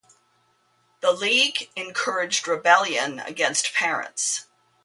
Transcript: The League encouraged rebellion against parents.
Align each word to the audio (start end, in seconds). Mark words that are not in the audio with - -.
The 1.01 1.11
League 1.11 1.69
encouraged 1.75 2.47
rebellion 2.47 3.19
against 3.19 3.71
parents. 3.75 4.47